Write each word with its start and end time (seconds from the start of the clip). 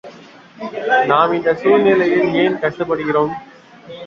நாம் 1.07 1.33
இந்தச் 1.33 1.57
சூழ்நிலையில் 1.57 2.33
ஏன் 2.33 2.57
கஷ்டப்படுகிறோம்? 2.61 3.33